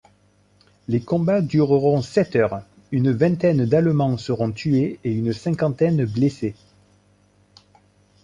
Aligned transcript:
Les 0.87 0.99
combats 0.99 1.41
dureront 1.41 2.01
sept 2.01 2.35
heures, 2.35 2.63
une 2.91 3.11
vingtaine 3.11 3.67
d'Allemands 3.67 4.17
seront 4.17 4.51
tués 4.51 4.99
et 5.03 5.11
une 5.11 5.31
cinquantaine 5.31 6.05
blessés. 6.05 6.55